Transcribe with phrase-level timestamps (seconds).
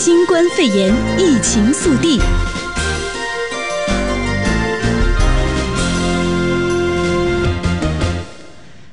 [0.00, 2.20] 新冠肺炎疫情速递。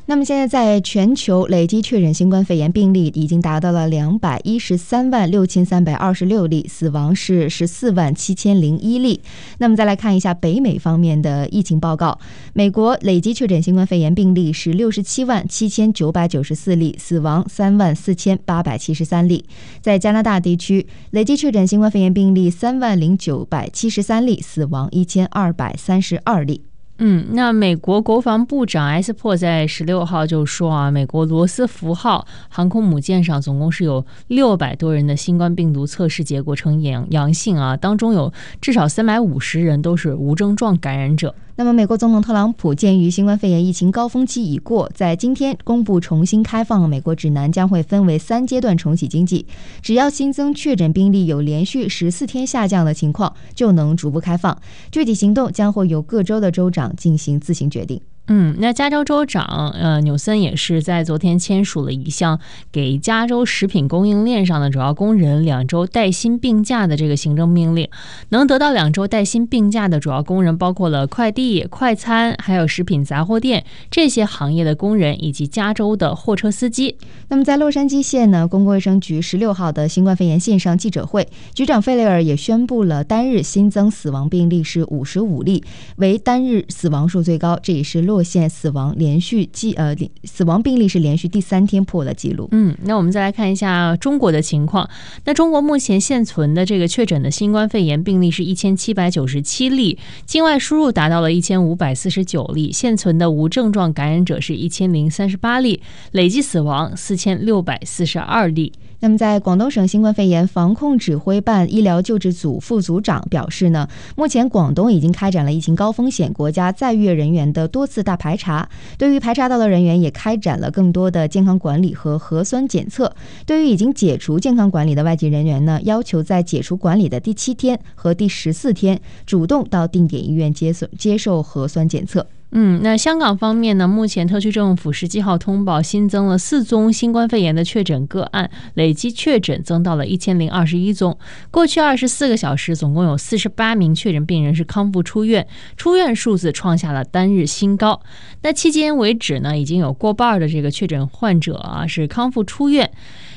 [0.07, 9.19] 那么现在，在全球累计确诊新冠肺炎病例已经达到了两百一十三万六千三百二十六例，死亡是十四万七千零一例。
[9.57, 12.19] 那么再来看一下北美方面的疫情报告，
[12.53, 19.43] 美国累计确诊新冠肺炎病例是六十七万七千九百九十四例，死亡三万四千八百七十三例。
[19.81, 26.61] 在加拿大地区，累计确诊新冠肺炎病例三万零九百七十三例，死亡一千二百三十二例。
[26.97, 38.31] 嗯，那美国国防部长埃斯珀在十六号就说啊，美国罗斯福号航空母舰上总共是有六百多人的新冠病毒测试结果呈阳阳性啊，当中有
[38.61, 41.35] 至少三百五十人都是无症状感染者。
[41.57, 49.45] 那么，美国总统特朗普鉴于新冠肺炎疫情高峰期已过，在今天公布重新开放美国指南，将会分为三阶段重启经济。
[49.81, 54.57] 只要新增确诊病例有连续十四天下降的情况，就能逐步开放。
[54.91, 58.01] 具体行动将会由各州的州长进行自行决定。
[58.27, 62.39] 嗯，那加州州长呃纽森也是在昨天签署了一项
[62.71, 67.87] 给加州食品供应链上的主要工人两周带薪病假的这个行政命令。
[68.29, 76.97] 能得到两周带薪病假的主要工人包括了快递、快餐，还有食品杂货店这些行业的工人，以及加州的货车司机。
[77.27, 85.63] 那么在洛杉矶县呢，公共卫生局十六号的新冠肺炎线上记者会，局长费雷尔也宣布了单日新增死亡病例是五十五例，
[85.97, 88.14] 为单日死亡数最高，这也是洛。
[88.15, 92.47] 洛县死亡连续记呃死亡病例是连续第三天破了记录。
[92.53, 94.89] 嗯，那我们再来看一下中国的情况。
[95.25, 105.81] 那中国目前现存的这个确诊的新冠肺炎病例是一千七百九十七例，境外输入达到了一千五百四十九例，现存的无症状感染者是一千零三十八例，
[106.13, 108.71] 累计死亡四千六百四十二例。
[108.99, 123.13] 那么，在广东省新冠肺炎防控指挥办医疗救治组副组长表示呢，目前广东已经开展了疫情高风险国家在粤人员的多次大排查，对于排查到的人员也开展了更多的健康管理和核酸检测。
[123.45, 132.25] 对于已经解除健康管理的外籍人员呢，要求在解除管理的第七天和第十四天主动到定点医院接受接受核酸检测。
[132.57, 133.85] 嗯，那香港方面呢？
[133.85, 141.17] 目前特区政府十七号通报新增了四宗新冠肺炎的确诊个案，累计确诊增到了一千零二十一宗。
[141.51, 145.45] 过去二十四个小时，总共有四十八名确诊病人是康复出院，
[145.75, 148.01] 出院数字创下了单日新高。
[148.41, 152.89] 那迄今为止呢，已经有过半的这个确诊患者啊是康复出院。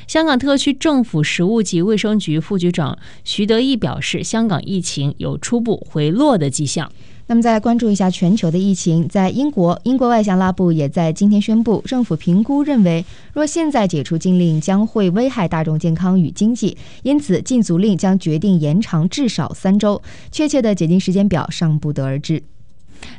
[0.07, 6.89] 香港特区政府食物及卫生局副局长徐德义表示，香港疫情有初步回落的迹象。
[7.29, 20.01] 那么再来关注一下全球的疫情，在英国，英国外相拉布也在今天宣布，政府评估认为，若现在解除禁令将会危害大众健康与经济，因此禁足令将决定延长至少三周，
[20.31, 22.41] 确切的解禁时间表尚不得而知。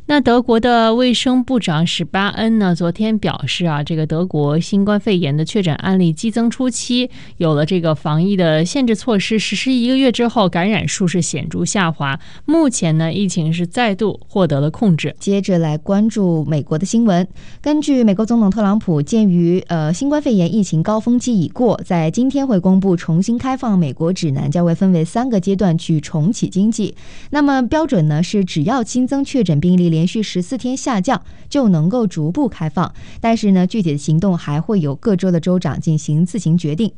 [0.07, 12.19] 那德国的卫生部长史巴恩呢，昨天表示啊，这个德国新冠肺炎的确诊案例激增初期，有了这个防疫的限制措施实施一个月之后，感染数是显著下滑。
[12.45, 15.15] 目前呢，疫情是再度获得了控制。
[15.21, 17.27] 接着来关注美国的新闻。
[17.63, 26.97] 根据美国总统特朗普，鉴于呃新冠肺炎疫情高峰期已过，在今天会公布重新开放美国指南，将会分为三个阶段去重启经济。
[27.31, 29.70] 那么标准呢是只要新增确诊病。
[29.71, 32.93] 病例连续十四天下降，就能够逐步开放。
[33.21, 36.93] 但是呢，具体的行动还会有各州的州长进行自行决定。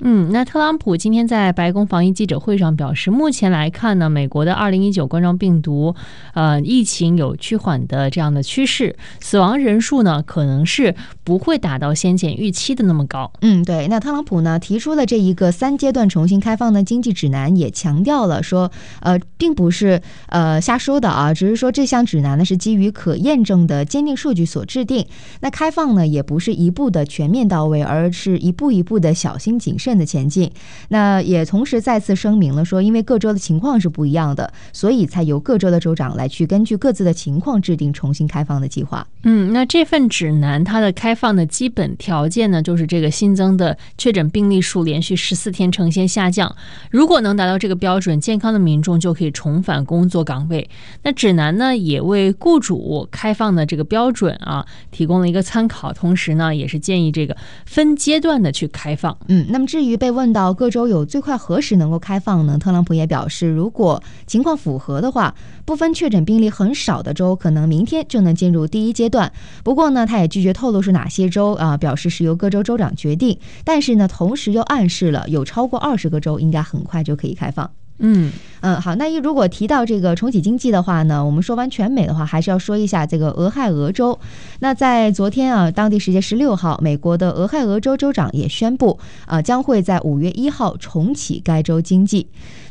[0.00, 5.94] 嗯，那特朗普今天在白宫防疫记者会上表示，目前来看呢，美国的二零一九冠状病毒
[6.34, 13.32] 呃疫情有趋缓的这样的趋势，死亡人数呢可能是不会达到先前预期的那么高。
[13.40, 13.86] 嗯，对。
[13.88, 25.06] 那特朗普呢提出了这一个三阶段重新开放的经济指南，也强调了说，呃，并不是呃瞎说的啊，只是说这项指南呢是基于可验证的坚定数据所制定。
[25.40, 29.83] 那开放呢也不是一步的全面到位，而是一步一步的小心谨慎。
[29.84, 30.50] 慎的前进，
[30.88, 39.06] 那也同时再次声明了说，因为各州的情况是不一样的，所以才由各州的州长来去根据各自的情况制定重新开放的计划。
[39.24, 46.56] 嗯，那这份指南它的开放的基本条件呢，就是这个新增的确诊病例数连续十四天呈现下降，
[46.90, 50.66] 如果能达到这个标准，健康的民众就可以重返工作岗位。
[51.02, 59.14] 那指南呢，也为雇主开放的这个标准啊，提供了一个参考，同时呢，也是建议这个分阶段的去开放。
[59.28, 59.66] 嗯，那么。
[59.74, 62.56] 至于被问到各州有最快何时能够开放呢？
[62.56, 65.34] 特朗普也表示，如果情况符合的话，
[65.64, 69.32] 部分确诊病例很少的州可能明天就能进入第一阶段。
[69.64, 73.36] 不过呢，他也拒绝透露是哪些州啊，表示是由各州州长决定。
[73.64, 77.68] 但是呢，同时又暗示了有超过二十个州应该很快就可以开放。
[77.98, 78.30] 嗯
[78.60, 84.18] 嗯，好，那一如果提到这个重启经济的话呢，我们说完全美的话，还是要说一下这个俄亥俄州。
[84.60, 92.26] 那在昨天啊，当地时间十六号，美国的俄亥俄州州长也宣布，啊，将会在五月一号重启该州经济。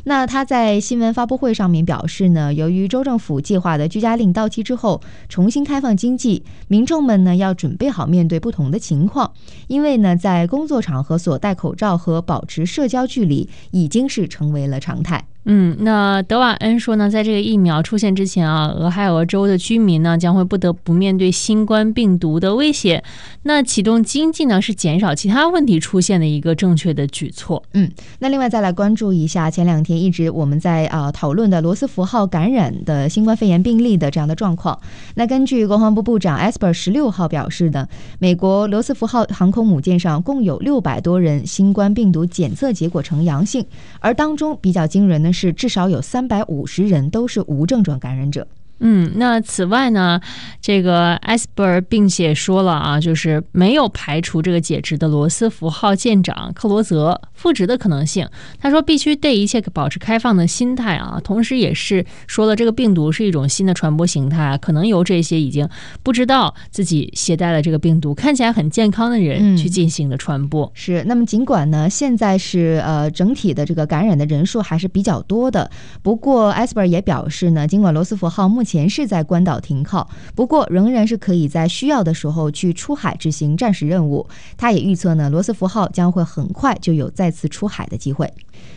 [0.06, 9.32] 那他在新闻发布会上面表示呢，由于州政府计划的居家令到期之后重新开放经济，民众们呢要准备好面对不同的情况，
[9.68, 15.13] 因为呢在工作场合所戴口罩和保持社交距离已经是成为了常态。
[15.14, 15.33] 态。
[15.46, 23.04] 嗯，那德瓦恩说呢，在这个疫苗出现之前啊，俄亥俄州的居民呢将会不得不面对新冠病毒的威胁。
[23.42, 27.62] 那启动经济呢是减少其他问题出现的一个正确的举措。
[27.74, 34.80] 嗯，那另外再来关注一下前两天一直我们在啊讨论的罗斯福号感染的新冠肺炎病例的这样的状况。
[35.14, 37.86] 那根据国防部部长 Esper 十六号表示的，
[38.18, 43.66] 美国罗斯福号航空母舰上共有六百多人新冠病毒检测结果呈阳性，
[44.00, 45.33] 而当中比较惊人的。
[45.34, 48.46] 是至少有三百五十人都是无症状感染者。
[48.80, 50.20] 嗯，那此外呢，
[50.60, 58.28] 这个埃斯珀并且说了啊，就是没有排除这个解职的罗斯福号舰长克罗泽复职的可能性。
[58.58, 65.68] 他说必须对一切保持开放的心态啊，同时也是说了这个病毒是一种新的传播形态，可能由这些已经
[66.02, 70.70] 不知道自己携带了这个病毒、看起来很健康的人去进行的传播。
[70.74, 75.70] 是，那么尽管呢，现在是呃整体的这个感染的人数还是比较多的，
[76.02, 84.26] 不过埃斯珀也表示呢，尽管罗斯福号目前是在关岛停靠，不过仍然是可以在需要的时候去出海执行战时任务。
[84.56, 88.32] 他也预测呢，罗斯福号将会很快就有再次出海的机会。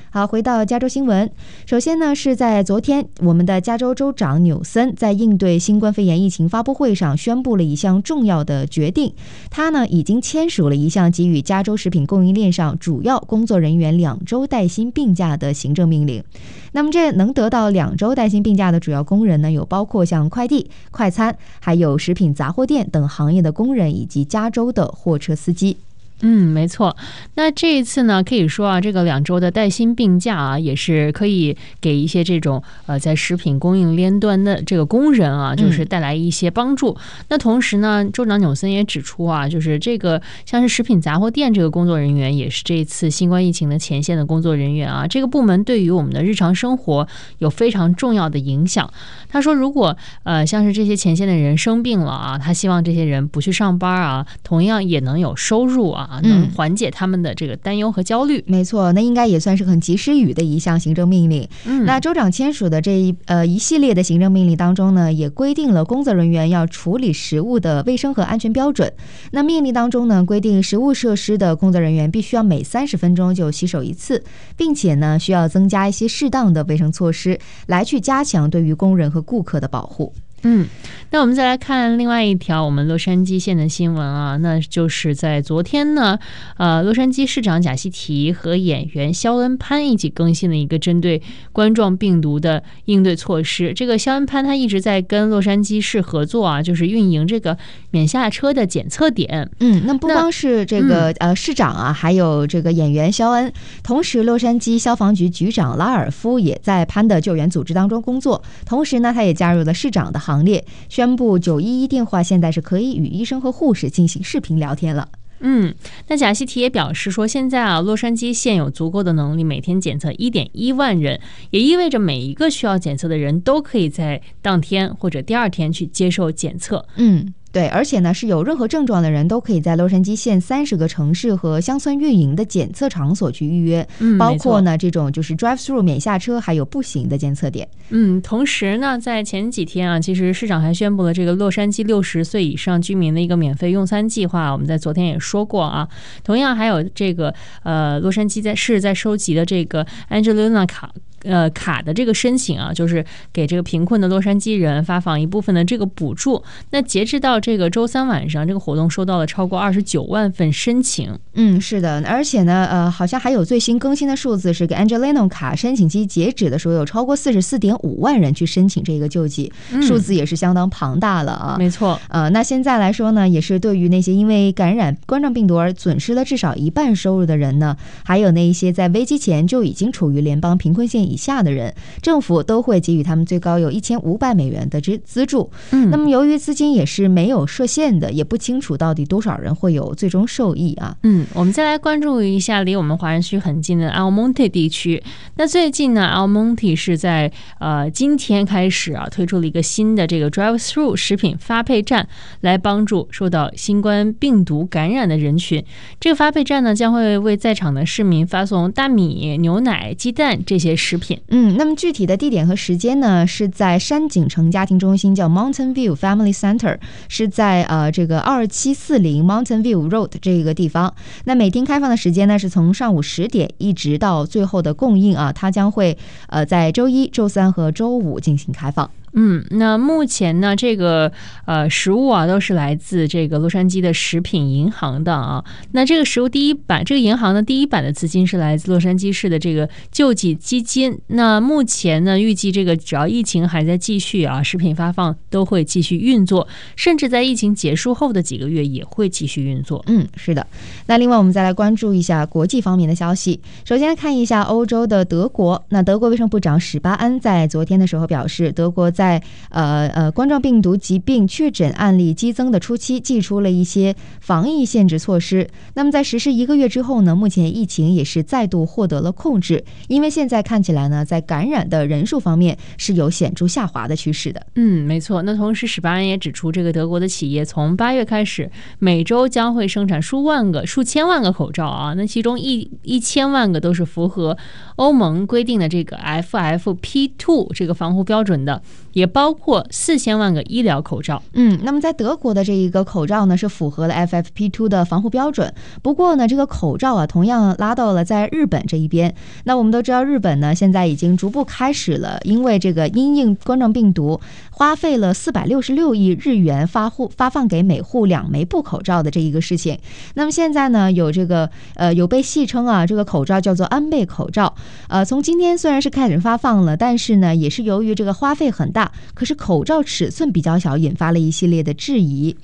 [0.10, 1.30] 好，回到加州新闻。
[1.66, 9.14] 首先呢，是在昨天，我们的加州州长纽森在应对新冠肺炎疫情发布会上宣布了一项重要的决定。
[9.52, 16.24] 他呢，已经签署了一项给予加州食品供应链上主要工作人员两周带薪病假的行政命令。
[16.72, 25.78] 那么，这能得到两周带薪病假的主要工人呢，有包括像快递、快餐，还有食品杂货店等行业的工人，以及加州的货车司机。
[26.22, 26.98] 嗯，没错。
[27.36, 36.90] 那这一次呢，可以说啊，这个两周的带薪病假啊，也是可以给一些这种呃，在食品供应链端的这个工人啊，就是带来一些帮助。
[36.90, 48.92] 嗯、那同时呢，州长纽森也指出啊，就是这个像是食品杂货店这个工作人员，也是这一次新冠疫情的前线的工作人员啊，这个部门对于我们的日常生活有非常重要的影响。
[49.30, 56.06] 他说，如果呃，像是这些前线的人生病了啊，他希望这些人不去上班啊，同样也能有收入啊。
[56.10, 58.40] 啊，能缓解他们的这个担忧和焦虑。
[58.48, 61.48] 嗯，没错，那应该也算是很及时雨的一项行政命令。
[61.66, 68.92] 嗯，那州长签署的这一呃一系列的行政命令当中呢，也规定了工作人员要处理食物的卫生和安全标准。
[69.32, 74.24] 那命令当中呢，规定食物设施的工作人员必须要每三十分钟就洗手一次，
[74.56, 80.14] 并且呢，需要增加一些适当的卫生措施，来去加强对于工人和顾客的保护。
[80.44, 80.68] 嗯，
[81.10, 86.18] 那我们再来看另外一条我们洛杉矶县的新闻啊，那就是在昨天呢，
[86.58, 93.74] 呃，洛杉矶市长贾西提和演员肖恩潘一起更新了一个针对冠状病毒的应对措施。
[93.74, 97.58] 这个肖恩潘他一直在跟洛杉矶市合作啊，就是运营这个
[97.90, 99.50] 免下车的检测点。
[99.60, 103.52] 嗯，那不光是这个呃市长啊，还有这个演员肖恩，
[103.84, 115.08] 同时洛杉矶消防局局长拉尔夫也在潘的救援组织当中工作，同时呢，他也加入了市长的行列，宣布九一一电话现在是可以与医生和护士进行视频聊天了。
[115.40, 115.74] 嗯，
[116.08, 126.86] 那贾西提也表示说，现在啊，洛杉矶现有足够的能力每天检测一点一万人，也意味着每一个需要检测的人都可以在当天或者第二天去接受检测。
[126.98, 127.34] 嗯。
[127.58, 137.68] 对，而且呢，是有任何症状的人都可以在洛杉矶县三十个城市和乡村运营的检测场所去预约，嗯，包括呢这种就是 drive through 免下车，还有步行的检测点。
[137.90, 144.52] 嗯，同时呢，在前几天啊，其实市长还宣布了这个洛杉矶六十岁以上居民的一个免费用餐计划。
[144.52, 145.88] 我们在昨天也说过啊，
[146.24, 147.34] 同样还有这个
[147.64, 150.92] 呃，洛杉矶在市在收集的这个 Angelina 卡。
[151.24, 156.44] 呃卡的这个申请啊，就是给这个贫困的洛杉矶人发放一部分的这个补助。
[156.72, 161.18] 那截至到这个周三晚上，这个活动收到了超过二十九万份申请。
[161.34, 171.56] 嗯，是的，而且呢，呃，好像还有最新更新的数字是，给 Angelino 卡申请期截止的时候，有超过四十四点五万人去申请这个救济，数字也是相当庞大了啊。
[171.58, 185.50] 没错，呃，那现在来说呢，也是对于那些因为感染冠状病毒而损失了至少一半收入的人呢，还有那一些在危机前就已经处于联邦贫困线以下的人，政府都会给予他们最高有一千五百美元的资资助。
[185.72, 190.96] 嗯，那么由于资金也是没有设限的，也不清楚到底多少人会有最终受益啊。
[191.04, 195.02] 嗯，我们再来关注一下离我们华人区很近的 Almonte 地区。
[195.36, 202.08] 那最近呢，Almonte 是在呃今天开始啊推出了一个新的这个 Drive-through 食品发配站，
[202.42, 205.64] 来帮助受到新冠病毒感染的人群。
[206.00, 211.20] 这个发配站呢将会为在场的市民发送大米、牛奶、鸡蛋这些食品。
[211.30, 216.78] 嗯，那么具体的地点和时间呢是在山景城家庭中心，叫 Mountain View Family Center，
[217.08, 220.94] 是在呃这个二七四零 Mountain View Road 这个地方。
[221.26, 228.90] 那每天开放的时间呢是从上午十点一直到最后的供应啊，它将会呃在周一、周三和周五进行开放。
[229.20, 231.12] 嗯，那目前呢，这个
[231.46, 235.44] 呃食物啊都是来自这个洛杉矶的食品银行的啊。
[235.72, 240.96] 那这个食物第一版，这个银行的第一版的资金是来自洛杉矶市的这个救济基金。
[241.08, 249.84] 那目前呢，预计这个只要疫情还在继续啊，食品发放都会继续运作，甚至在疫情结束后的几个月也会继续运作。
[249.88, 250.46] 嗯，是的。
[250.86, 253.42] 那另外我们再来关注一下国际方面的消息。
[253.66, 265.48] 首先看一下欧洲的德国，那德国卫生部长史巴恩在昨天的时候表示，德国在在呃呃冠状病毒疾病确诊案例激增的初期，祭出了一些防疫限制措施。
[265.76, 269.64] 那么在实施一个月之后呢，目前疫情也是再度获得了控制。
[269.88, 274.46] 因为现在看起来呢，在感染的人数方面是有显著下滑的趋势的。
[274.56, 275.22] 嗯，没错。
[275.22, 281.94] 那同时，史巴恩也指出，这个德国的企业从八月开始，每周将会生产数万个、数千万个口罩啊。
[281.94, 284.38] 那其中一一千万个都是符合
[284.76, 288.62] 欧盟规定的这个 FFP2 这个防护标准的。
[288.98, 291.22] 也包括四千万个医疗口罩。
[291.34, 295.54] 嗯，那么在德国的这一个口罩呢，是符合了 FFP2 的防护标准。
[295.84, 299.14] 不过呢，这个口罩啊，同样拉到了在日本这一边。
[299.44, 309.78] 那我们都知道，日本呢现在已经逐步开始了，因为这个因应冠状病毒，花费了四百六十六亿日元发户发放给每户两枚布口罩的这一个事情。
[310.16, 314.56] 那么现在呢，有这个呃有被戏称啊，这个口罩叫做安倍口罩。
[314.90, 318.87] 呃，从今天虽然是开始发放了，但是呢，也是由于这个花费很大。
[319.14, 322.36] 可是口罩尺寸比较小，引发了一系列的质疑。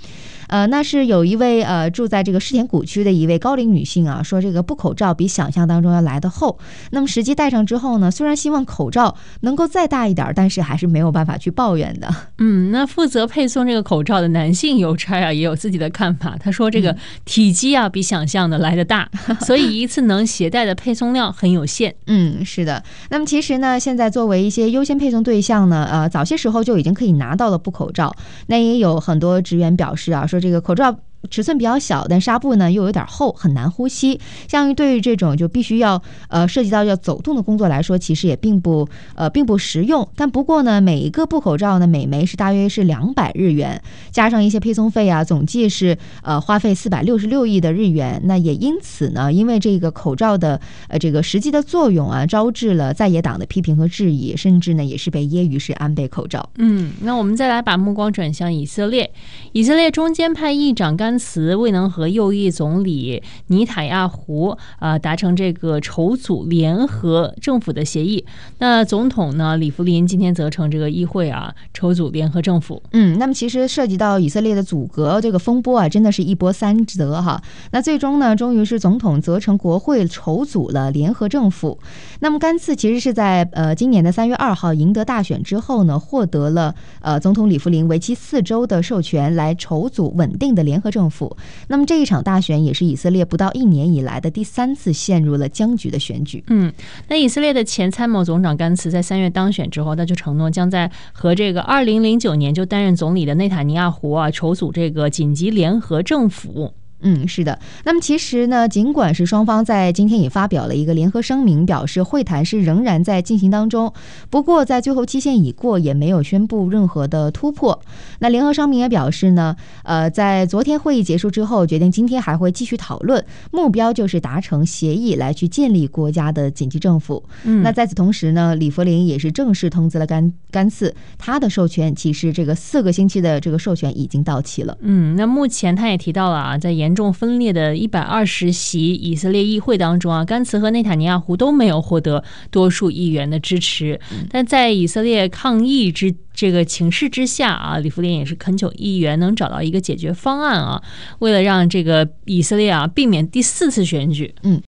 [0.53, 6.59] 呃，那是有一位呃住在这个世田谷区的一位高龄女性啊，说这个布口罩比想象当中要来的厚。
[6.91, 12.07] 那么实际戴上之后呢，虽然希望口罩能够再大一点，但是还是没有办法去抱怨的。
[12.37, 16.37] 嗯，那负责配送这个口罩的男性邮差啊，也有自己的看法。
[16.39, 16.95] 他说这个
[17.25, 19.09] 体积啊比想象的来的大，
[19.41, 21.95] 所以一次能携带的配送量很有限。
[22.05, 22.83] 嗯，是的。
[23.09, 28.15] 那么其实呢，现在作为一些优先配送对象呢，呃，早些时候就已经可以拿到了布口罩。
[28.45, 30.42] 那也有很多职员表示啊，说。
[30.43, 30.99] 这个口罩。
[31.29, 34.19] 尺寸比较小，但纱布呢又有点厚，很难呼吸。
[34.47, 40.07] 像于对于这种就必须要呃涉及到要走动的工作来说，其实也并不呃并不实用。
[40.15, 48.21] 但不过呢，每一个布口罩呢，每枚是大约是两百日元，加上一些配送费啊，总计是呃花费四百六十六亿的日元。
[48.25, 56.49] 那也因此呢，因为这个口罩的呃这个实际的作用啊，招致了在野党的批评和质疑，甚至呢也是被揶揄是安倍口罩。
[56.57, 59.09] 嗯，那我们再来把目光转向以色列，
[59.53, 61.12] 以色列中间派议长甘。
[61.17, 68.25] 茨未能和右翼总理尼塔亚胡啊达成这个筹组联合政府的协议。
[68.57, 72.81] 那总统呢李福林今天责成这个议会啊筹组联合政府。
[72.93, 77.39] 嗯，那么其实涉及到以色列的阻隔这个风波啊，真的是一波三折哈。
[77.71, 81.77] 那最终呢，终于是总统责成国会筹组了联合政府。
[82.21, 91.02] 那么甘茨其实是在呃今年的三月二号赢得大选之后呢，获得了呃总统李福林为期四周的授权来筹组稳定的联合政。
[91.03, 91.35] 政府，
[91.67, 96.41] 那么这一场大选也是以色列不到一年以来的第三次陷入了僵局的选举。
[96.47, 96.71] 嗯，
[97.09, 106.73] 那以色列的前参谋总长甘茨在三月当选之后，他就承诺将在和这个二零零九年就担任总理的内塔尼亚胡啊筹组这个紧急联合政府。
[107.03, 107.59] 嗯，是的。
[107.83, 113.93] 那么其实呢，尽管是双方在今天也发表了一个联合声明，表示会谈是仍然在进行当中，
[114.29, 117.79] 不过在最后期限已过，也没有宣布任何的突破。
[118.19, 127.23] 那联合声明也表示呢，呃，在昨天会议结束之后，决定今天还会继续讨论，目标就是达成协议来去建立国家的紧急政府。
[127.43, 134.77] 嗯，那在此同时呢，李佛林也是正式通知了甘甘茨，他的授权其实这个四个星期的这个授权已经到期了。
[134.81, 143.99] 嗯，那目前他也提到了啊，在严重分裂的一百二十席以色列议会当中啊，甘茨和内塔尼亚胡都没有获得多数议员的支持。
[144.29, 150.83] 但在以色列抗议之这个情势之下啊，李福林也是恳求议员能找到一个解决方案啊，
[151.17, 154.35] 为了让这个以色列啊避免第四次选举。
[154.43, 154.61] 嗯，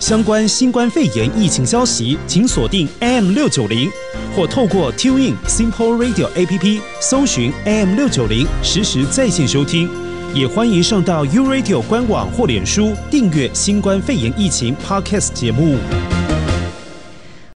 [0.00, 3.88] 相关新冠肺炎疫情消息，请锁定 AM 六九零
[4.34, 10.05] 或透过 TuneIn Simple Radio APP 搜寻 AM 六九零，实时在线收听。
[10.36, 15.78] 也欢迎上到 U Radio 官网或脸书订阅新冠肺炎疫情 Podcast 节目。